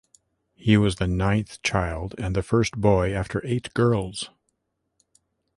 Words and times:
He 0.55 0.77
was 0.77 0.95
the 0.95 1.05
ninth 1.05 1.61
child 1.61 2.15
and 2.17 2.35
the 2.35 2.41
first 2.41 2.73
boy 2.75 3.13
after 3.13 3.39
eight 3.45 3.71
girls. 3.75 4.31